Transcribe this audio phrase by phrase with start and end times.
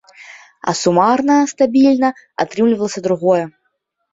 [0.69, 2.09] А сумарна стабільна
[2.45, 3.43] атрымлівалася другое.